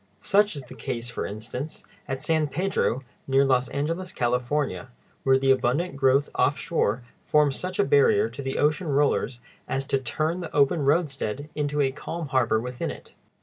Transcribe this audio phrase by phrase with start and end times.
[0.23, 4.89] Such is the case, for instance, at San Pedro, near Los Angeles, California,
[5.21, 9.99] where the abundant growth offshore forms such a barrier to the ocean rollers as to
[9.99, 13.13] turn the open roadstead into a calm harbor within it.